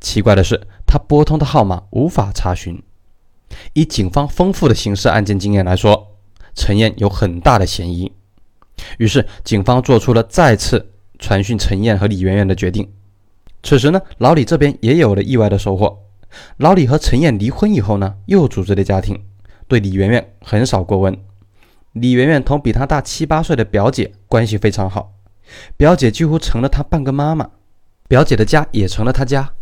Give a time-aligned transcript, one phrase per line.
[0.00, 2.82] 奇怪的是，他拨通的号码无法查询。
[3.74, 6.16] 以警方丰富的刑事案件经验来说，
[6.54, 8.10] 陈燕有很大的嫌疑。
[8.98, 12.90] 于是，警方做出了再次传讯陈燕和李媛媛的决定。
[13.62, 15.98] 此时呢，老李这边也有了意外的收获。
[16.56, 19.22] 老李和陈燕离婚以后呢，又组织了家庭，
[19.68, 21.18] 对李媛媛很少过问。
[21.92, 25.12] 李媛媛同比她大七八岁的表姐关系非常好，
[25.76, 27.50] 表姐几乎成了她半个妈妈，
[28.08, 29.52] 表姐的家也成了她家。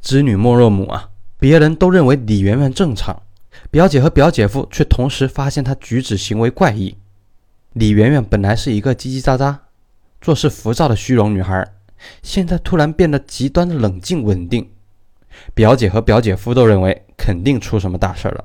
[0.00, 1.10] 知女莫若母啊！
[1.38, 3.22] 别人都认为李媛媛正常，
[3.70, 6.96] 表姐和表姐夫却同时发现她举止行为怪异。
[7.72, 9.56] 李媛媛本来是一个叽叽喳喳、
[10.20, 11.66] 做事浮躁的虚荣女孩，
[12.22, 14.70] 现在突然变得极端的冷静稳定。
[15.54, 18.44] 表姐和表姐夫都认为肯定出什么大事了。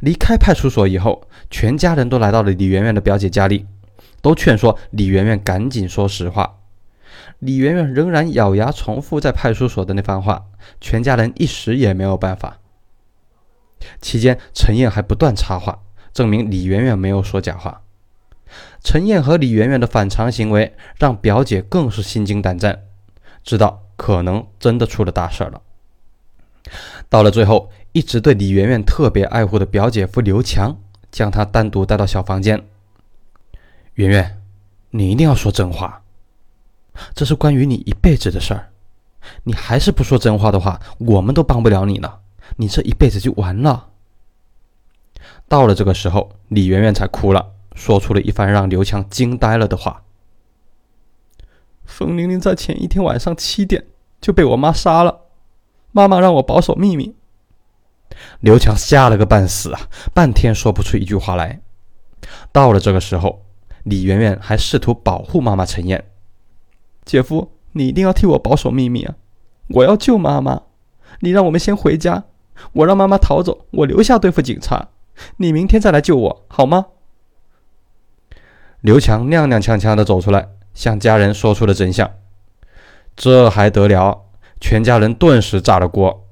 [0.00, 3.66] 离开派出所以后，全家人都来到了李媛媛的表姐家里，
[4.22, 6.58] 都劝说李媛媛赶紧说实话。
[7.44, 10.46] 李媛媛仍然咬牙重复在派出所的那番话，
[10.80, 12.58] 全家人一时也没有办法。
[14.00, 15.82] 期间，陈燕还不断插话，
[16.14, 17.82] 证明李媛媛没有说假话。
[18.82, 22.84] 陈燕和李媛媛的反常行为，让表姐更是心惊胆战，
[23.42, 25.60] 知道可能真的出了大事了。
[27.10, 30.78] 到了最后，一直对李媛媛特别爱护的表姐夫刘强，
[31.10, 32.64] 将她单独带到小房间
[33.96, 34.40] ：“媛媛，
[34.92, 36.00] 你一定要说真话。”
[37.14, 38.70] 这是关于你一辈子的事儿，
[39.42, 42.20] 你还是不说真话的话，我们都帮不了你了，
[42.56, 43.90] 你这一辈子就完了。
[45.48, 50.02] 到了这个时候，李媛媛才哭了，说出了一番让刘强惊呆了的话
[51.84, 53.84] ：“冯玲玲在前一天晚上七点
[54.20, 55.22] 就被我妈杀了，
[55.92, 57.14] 妈妈让我保守秘密。”
[58.40, 59.80] 刘强吓了个半死啊，
[60.14, 61.60] 半天说不出一句话来。
[62.52, 63.44] 到了这个时候，
[63.82, 66.04] 李媛媛还试图保护妈妈陈燕。
[67.04, 69.14] 姐夫，你一定要替我保守秘密啊！
[69.68, 70.62] 我要救妈妈，
[71.20, 72.24] 你让我们先回家，
[72.72, 74.88] 我让妈妈逃走，我留下对付警察，
[75.38, 76.86] 你明天再来救我，好吗？
[78.80, 82.10] 刘强踉踉跄跄地走出来，向家人说出了真相。
[83.16, 84.22] 这还得了？
[84.60, 86.26] 全家人顿时炸了锅。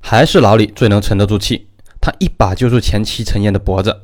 [0.00, 1.68] 还是老李最能沉得住气，
[2.00, 4.02] 他一把揪住前妻陈燕的脖子：“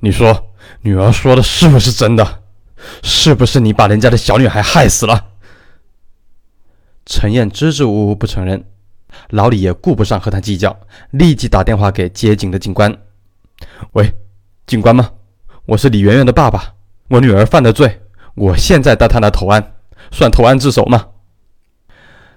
[0.00, 0.52] 你说，
[0.82, 2.42] 女儿说的是不是真的？”
[3.02, 5.26] 是不是你把人家的小女孩害死了？
[7.06, 8.64] 陈燕支支吾吾不承认，
[9.30, 10.78] 老李也顾不上和他计较，
[11.10, 12.96] 立即打电话给接警的警官
[13.92, 14.14] ：“喂，
[14.66, 15.10] 警官吗？
[15.66, 16.74] 我是李媛媛的爸爸，
[17.08, 18.00] 我女儿犯的罪，
[18.34, 19.74] 我现在带她来投案，
[20.12, 21.08] 算投案自首吗？”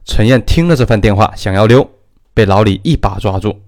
[0.06, 1.88] 陈燕听了这番电话，想要溜，
[2.34, 3.62] 被老李一把抓住：“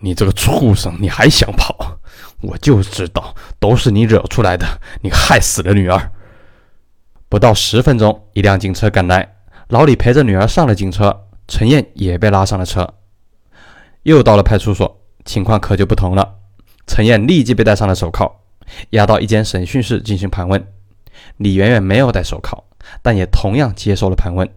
[0.00, 1.97] 你这个畜生，你还想跑？”
[2.40, 6.12] 我就知道都是你惹出来的，你害死了女儿。
[7.28, 9.36] 不到十分钟，一辆警车赶来，
[9.68, 12.94] 老李陪着女儿上了警车，陈燕也被拉上了车。
[14.04, 16.36] 又到了派出所，情况可就不同了。
[16.86, 18.40] 陈燕立即被戴上了手铐，
[18.90, 20.66] 押到一间审讯室进行盘问。
[21.36, 22.64] 李媛媛没有戴手铐，
[23.02, 24.48] 但也同样接受了盘问。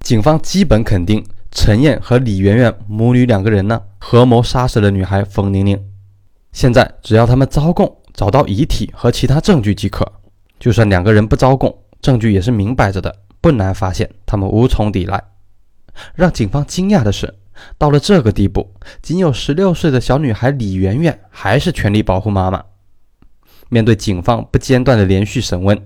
[0.00, 5.89] 警方基本肯定陈燕和李媛媛母女两个人呢合谋杀死了女孩冯玲玲。
[6.52, 10.10] 现在只要他们招供，找到遗体和其他证据即可。
[10.58, 15.22] 就算两个人不招供，证据也是明摆着的，不难发现他们无从抵赖。
[16.14, 17.34] 让警方惊讶的是，
[17.78, 22.64] 到了这个地步，仅有十六岁的小女孩李媛媛还是全力保护妈妈。
[23.68, 25.80] 面对警方不间断的连续审问，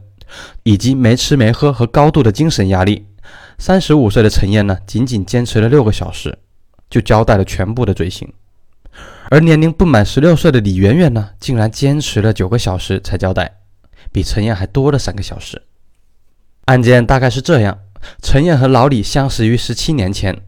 [0.62, 3.06] 以及没吃没喝和高度的精神压力，
[3.58, 6.38] 三十五岁的陈燕呢，仅仅坚持了六个小时，
[6.88, 8.32] 就交代了全部的罪行。
[9.30, 13.60] 而年龄不满十六岁的李媛媛呢，竟然坚持了九个小时才交代，
[14.12, 15.62] 比陈燕还多了三个小时。
[16.66, 17.78] 案件大概是这样：
[18.22, 20.42] 陈燕和老李相识于十七年前，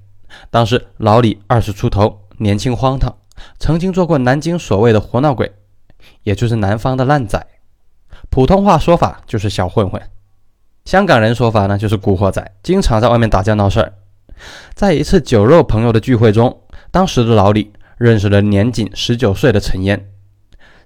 [0.50, 3.16] 当时老李二十出头，年轻荒唐，
[3.58, 5.52] 曾经做过南京所谓的活闹鬼，
[6.22, 7.44] 也就是南方的烂仔，
[8.28, 10.00] 普通话说法就是小混混，
[10.84, 13.94] 香港人说法呢就是古惑仔，经常在外面打架闹事儿。
[14.74, 16.60] 在一次酒肉朋友的聚会中，
[16.90, 17.72] 当时的老李。
[17.96, 20.10] 认识了年仅十九岁的陈燕，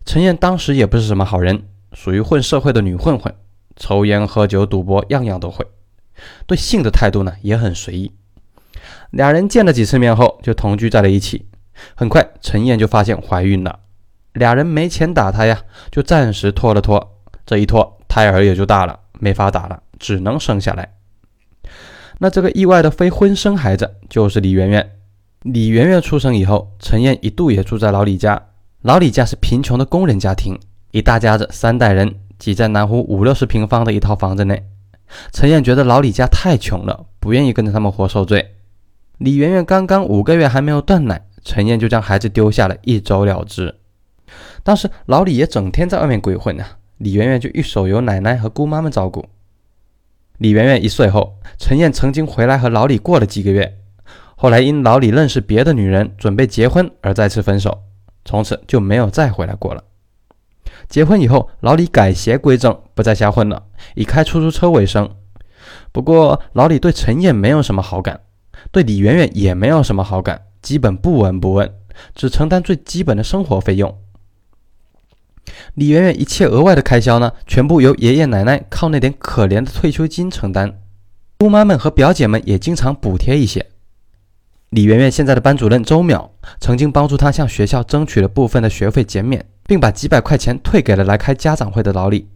[0.05, 3.35] 陈燕当时也不是什么好人，属于混社会的女混混，
[3.75, 5.67] 抽烟喝酒赌博样样都会，
[6.47, 8.12] 对性的态度呢也很随意。
[9.11, 11.47] 俩人见了几次面后就同居在了一起，
[11.97, 13.81] 很快陈燕就发现怀孕了，
[14.35, 20.95] 俩人没钱打胎呀，就暂时拖了拖，这一拖胎儿也就大了，没法打了，只能生下来。
[22.19, 25.00] 那这个意外的非婚生孩子就是李媛媛。
[25.45, 28.49] 李媛媛出生以后，陈燕一度也住在老李家。
[28.83, 30.59] 老李家是贫穷的工人家庭，
[30.91, 34.63] 一大家子三代人挤在南湖五六十平方的一套房子内。
[35.33, 38.55] 陈燕觉得老李家太穷了，不愿意跟着他们活受罪。
[39.17, 43.75] 李媛媛刚刚五个月还没有断奶，陈燕就将孩子丢下了，一走了之。
[44.63, 46.65] 当时老李也整天在外面鬼混呢，
[46.99, 49.25] 李媛媛就一手由奶奶和姑妈们照顾。
[50.37, 53.79] 李媛媛一岁后，陈燕曾经回来和老李过了几个月，
[54.43, 57.83] 后来因老李认识别的女人，准备结婚而再次分手，
[58.25, 59.85] 从此就没有再回来过了。
[60.89, 63.65] 结婚以后，老李改邪归正，不再瞎混了，
[63.95, 65.11] 以开出租车为生。
[65.93, 68.19] 不过，老李对陈燕没有什么好感，
[68.73, 71.75] 对李媛媛也没有什么好感，基本不闻不问，
[72.15, 73.95] 只承担最基本的生活费用。
[75.75, 80.81] 李媛媛一切额外的开销呢，全部由爷爷奶奶靠那点可怜的退休金承担，
[81.37, 83.67] 姑妈们和表姐们也经常补贴一些。
[84.70, 86.31] 李媛媛现在的班主任周淼
[86.61, 89.46] 曾经帮助她向学校争取了部分的学费减免。
[89.70, 92.28] 并把几百块钱退给了来开家长会的老李。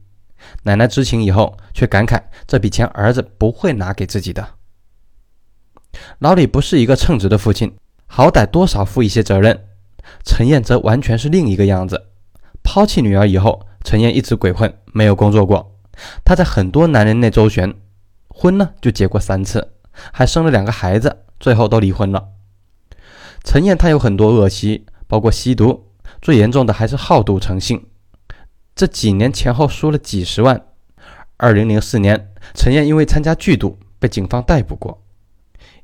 [0.63, 4.51] 奶奶知情以后，却感慨这笔钱儿子不会拿给自己的。
[6.21, 7.75] 老李不是一个称职的父亲，
[8.07, 9.65] 好歹多少负一些责任。
[10.25, 12.01] 陈燕则完全是另一个样子。
[12.63, 15.77] 抛弃女儿以后，陈燕一直鬼混，没有工作过。
[16.25, 17.75] 她在很多男人内周旋，
[18.29, 19.73] 婚呢就结过三次，
[20.13, 22.29] 还生了两个孩子，最后都离婚了。
[23.43, 25.91] 陈燕她有很多恶习，包括吸毒。
[26.23, 27.85] 最严重的还是好赌成性，
[28.75, 30.65] 这几年前后输了几十万。
[31.37, 35.03] 二零零四年，陈燕因为参加剧赌被警方逮捕过，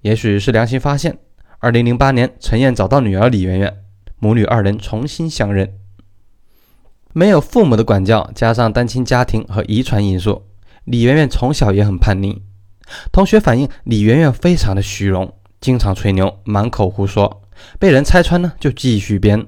[0.01, 1.19] 也许是良心发现。
[1.59, 3.85] 二零零八年，陈燕找到女儿李媛媛，
[4.19, 5.75] 母女二人重新相认。
[7.13, 10.47] 没有父母的管教，加上单亲家庭和遗传因素，
[10.85, 12.43] 李媛媛从小也很叛逆。
[13.13, 17.43] 同学反映，李媛媛非常的虚荣，经常吹牛，满口胡说，
[17.79, 19.47] 被人拆穿呢就继续编。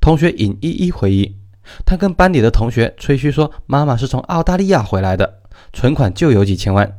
[0.00, 1.36] 同学尹依依回忆，
[1.84, 5.40] 他跟班里的同学吹嘘说，妈妈是从澳大利亚回来的，
[5.72, 6.98] 存款就有几千万。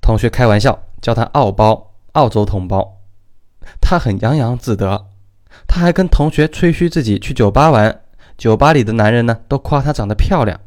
[0.00, 3.00] 同学开玩笑叫他“澳包”，澳洲同胞。
[3.80, 5.06] 他很洋洋自得。
[5.68, 8.00] 他还跟同学吹嘘自己去酒吧玩，
[8.36, 10.58] 酒吧里的男人呢都夸她长得漂亮。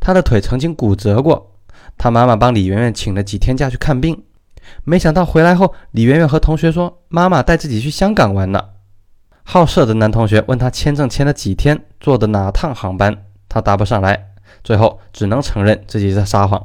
[0.00, 1.51] 她的腿曾经骨折过，
[1.96, 4.24] 他妈妈帮李媛媛请了几天假去看病。
[4.84, 8.70] 没想到回来后，李媛媛和同学说，妈妈带自己去香港玩了。
[9.44, 14.28] 好色的男同学问他签证签了几天，坐的哪趟航班，他答不上来，
[14.62, 16.64] 最后只能承认自己在撒谎。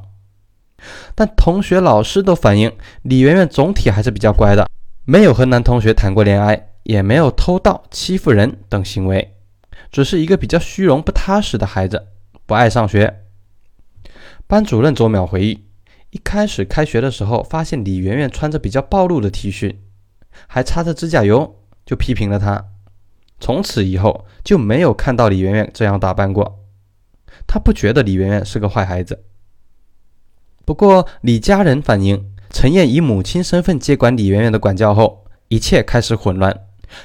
[1.16, 2.72] 但同学、老师都反映，
[3.02, 4.68] 李媛媛总体还是比较乖的，
[5.06, 9.36] 没有和男同学谈过恋爱，也没有偷盗、欺负人等行为，
[9.92, 12.06] 只是一个比较虚荣、不踏实的孩子，
[12.46, 13.24] 不爱上学。
[14.48, 15.66] 班主任周淼回忆，
[16.12, 19.76] 一开始开学的时候，发现李媛媛穿着比较暴露的 T 恤，
[20.48, 21.56] 还擦着指甲油。
[21.86, 22.66] 就批评了她，
[23.40, 26.60] 从此以后就没有看到李媛媛这样打扮过。
[27.48, 29.24] 他不觉得李媛媛是个坏孩子。
[30.66, 36.54] 不过李家人反映，陈燕以母亲身份接管李媛媛的管教后，一切开始混乱。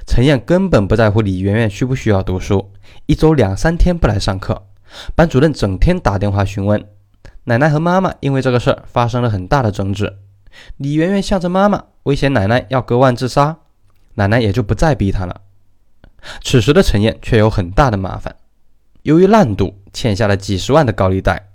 [0.05, 2.73] 陈燕根本不在乎李媛媛需不需要读书，
[3.07, 4.67] 一周两三天不来上课，
[5.15, 6.85] 班主任整天打电话询问。
[7.45, 10.19] 奶奶和妈妈因为这个事儿发生了很大的争执。
[10.77, 13.59] 李媛媛向着妈妈威胁奶奶要割腕自杀。
[14.15, 15.41] 奶奶也就不再逼她了。
[16.43, 18.37] 此时的陈燕却有很大的麻烦，
[19.03, 21.49] 由于烂赌欠下了几十万的高利贷，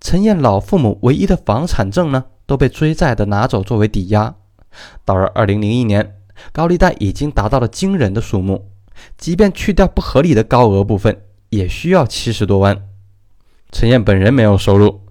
[0.00, 4.34] 陈燕老父母唯一的房产证呢都被追债的拿走作为抵押。
[5.04, 6.16] 到了二零零一年，
[6.52, 8.70] 高利贷已经达到了惊人的数目，
[9.16, 12.86] 即便去掉不合理的高额部分，也需要七十多万。
[13.72, 15.03] 陈燕本人没有收入，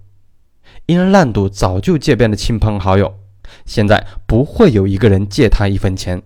[0.86, 3.18] 因为烂赌早就借遍了亲朋好友，
[3.64, 6.22] 现在不会有一个人借他一分钱。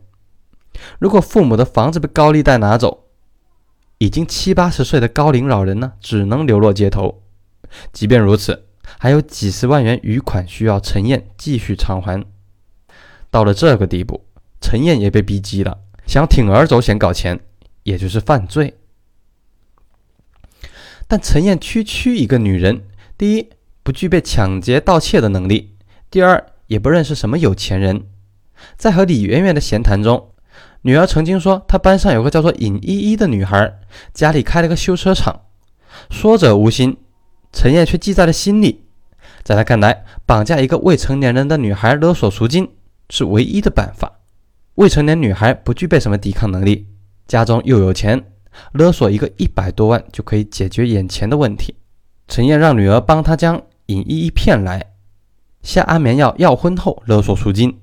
[0.99, 3.05] 如果父母的房子被高利贷拿走，
[3.99, 7.23] 已经七八十岁的高龄老人呢，只能流落街头。
[7.93, 8.67] 即便如此，
[8.99, 12.25] 还有几十万元余款需要陈燕继续偿还。
[13.31, 14.25] 到了这个地步，
[14.61, 17.39] 陈燕也被逼急了，想铤而走险搞钱，
[17.83, 18.75] 也就是犯罪。
[21.07, 22.85] 但陈燕区区一个女人，
[23.17, 23.51] 第一
[23.89, 25.75] 不具备抢劫盗窃的能力，
[26.11, 28.05] 第二也不认识什么有钱人，
[28.77, 30.33] 在和李媛媛的闲谈中。
[30.83, 33.79] 女儿曾经说，她班上有个叫做尹依依的女孩，
[34.13, 35.41] 家里开了个修车厂。
[36.11, 36.99] 说者无心，
[37.51, 38.85] 陈燕却记在了心里。
[39.43, 42.71] 在她看来，绑架一个未成年人的女孩勒索赎金
[43.09, 44.19] 是唯一的办法。
[44.75, 46.87] 未成年女孩不具备什么抵抗能力，
[47.27, 48.23] 家中又有钱，
[48.73, 51.75] 勒索一个一百多万就可以解决眼前的问题。
[52.31, 54.93] 陈燕让女儿帮她将尹依依骗来，
[55.63, 57.81] 下安眠药，要婚后勒索赎金。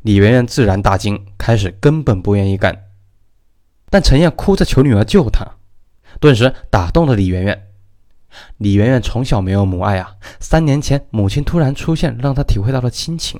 [0.00, 2.86] 李媛媛自然大惊，开始根本不愿意干，
[3.90, 5.46] 但陈燕哭着求女儿救她，
[6.18, 7.68] 顿时打动了李媛媛。
[8.56, 13.38] 李媛媛从小没有母爱啊，三年前母亲突然出现，让她体会到了亲情。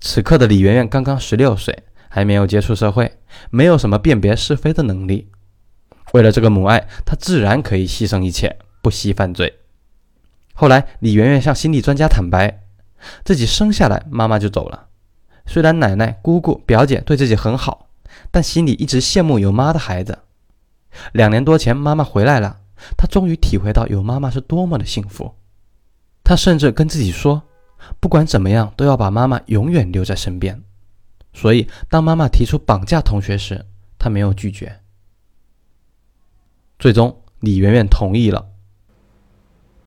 [0.00, 3.16] 此刻的李媛媛刚刚十六岁，还没有接触社会，
[3.50, 5.30] 没有什么辨别是非的能力。
[6.14, 9.59] 为了这个母爱，她自然可以牺牲一切，不惜犯罪。
[10.60, 12.64] 后来，李媛媛向心理专家坦白，
[13.24, 14.88] 自己生下来妈妈就走了。
[15.46, 17.88] 虽然奶奶、姑姑、表姐对自己很好，
[18.30, 20.18] 但心里一直羡慕有妈的孩子。
[21.12, 22.60] 两年多前，妈妈回来了，
[22.98, 25.34] 她终于体会到有妈妈是多么的幸福。
[26.22, 27.44] 她甚至跟自己说。
[27.98, 30.62] 不管怎么样，都要把妈妈永远留在身边。
[31.32, 33.64] 所以，当妈妈提出绑架同学时，
[33.98, 34.80] 她没有拒绝。
[36.78, 38.50] 最终，李媛媛同意了。